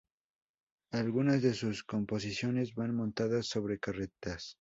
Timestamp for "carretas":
3.77-4.49